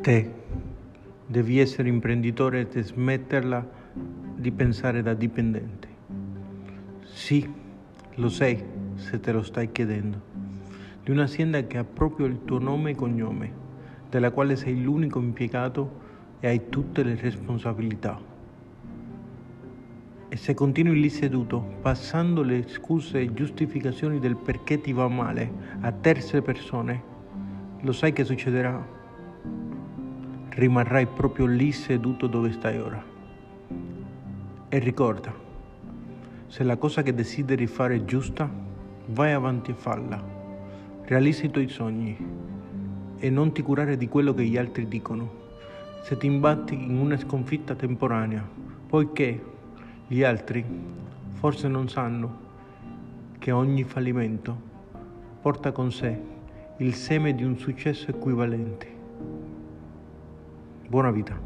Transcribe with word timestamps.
Te 0.00 0.32
devi 1.26 1.58
essere 1.58 1.90
imprenditore 1.90 2.66
e 2.72 2.82
smetterla 2.82 3.68
di 4.34 4.50
pensare 4.50 5.02
da 5.02 5.12
dipendente. 5.12 5.88
Sì, 7.04 7.46
lo 8.14 8.28
sei 8.30 8.64
se 8.94 9.20
te 9.20 9.30
lo 9.30 9.42
stai 9.42 9.70
chiedendo. 9.70 10.18
Di 11.04 11.10
un'azienda 11.10 11.66
che 11.66 11.76
ha 11.76 11.84
proprio 11.84 12.24
il 12.24 12.46
tuo 12.46 12.58
nome 12.58 12.92
e 12.92 12.94
cognome, 12.94 13.52
della 14.08 14.30
quale 14.30 14.56
sei 14.56 14.80
l'unico 14.80 15.20
impiegato 15.20 16.00
e 16.40 16.46
hai 16.46 16.70
tutte 16.70 17.02
le 17.02 17.14
responsabilità. 17.16 18.18
E 20.30 20.36
se 20.36 20.54
continui 20.54 20.98
lì 20.98 21.10
seduto, 21.10 21.60
passando 21.82 22.40
le 22.40 22.66
scuse 22.68 23.20
e 23.20 23.34
giustificazioni 23.34 24.18
del 24.18 24.36
perché 24.36 24.80
ti 24.80 24.94
va 24.94 25.08
male 25.08 25.52
a 25.80 25.92
terze 25.92 26.40
persone, 26.40 27.02
lo 27.82 27.92
sai 27.92 28.14
che 28.14 28.24
succederà? 28.24 28.96
Rimarrai 30.50 31.06
proprio 31.06 31.46
lì 31.46 31.72
seduto 31.72 32.26
dove 32.26 32.52
stai 32.52 32.78
ora. 32.78 33.02
E 34.68 34.78
ricorda, 34.78 35.32
se 36.46 36.64
la 36.64 36.76
cosa 36.76 37.02
che 37.02 37.14
desideri 37.14 37.66
fare 37.66 37.96
è 37.96 38.04
giusta, 38.04 38.50
vai 39.06 39.32
avanti 39.32 39.70
e 39.70 39.74
falla. 39.74 40.22
Realizza 41.02 41.46
i 41.46 41.50
tuoi 41.50 41.68
sogni 41.68 42.16
e 43.16 43.30
non 43.30 43.52
ti 43.52 43.62
curare 43.62 43.96
di 43.96 44.08
quello 44.08 44.34
che 44.34 44.44
gli 44.44 44.56
altri 44.56 44.88
dicono. 44.88 45.38
Se 46.02 46.16
ti 46.16 46.26
imbatti 46.26 46.74
in 46.74 46.98
una 46.98 47.16
sconfitta 47.16 47.74
temporanea, 47.74 48.46
poiché 48.88 49.44
gli 50.06 50.22
altri 50.22 50.64
forse 51.34 51.68
non 51.68 51.88
sanno 51.88 52.48
che 53.38 53.50
ogni 53.50 53.84
fallimento 53.84 54.68
porta 55.40 55.72
con 55.72 55.90
sé 55.92 56.18
il 56.78 56.94
seme 56.94 57.34
di 57.34 57.44
un 57.44 57.56
successo 57.58 58.10
equivalente. 58.10 58.98
Buona 60.90 61.12
vita. 61.12 61.38